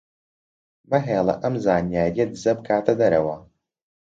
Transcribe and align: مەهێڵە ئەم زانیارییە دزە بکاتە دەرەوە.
مەهێڵە 0.89 1.35
ئەم 1.41 1.55
زانیارییە 1.65 2.25
دزە 2.31 2.51
بکاتە 2.57 2.93
دەرەوە. 3.01 3.35